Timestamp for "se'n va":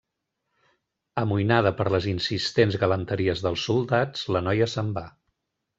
4.75-5.11